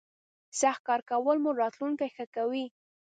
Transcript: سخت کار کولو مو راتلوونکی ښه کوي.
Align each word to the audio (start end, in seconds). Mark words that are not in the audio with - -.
سخت 0.59 0.81
کار 0.87 1.01
کولو 1.09 1.39
مو 1.43 1.51
راتلوونکی 1.61 2.09
ښه 2.15 2.25
کوي. 2.35 2.65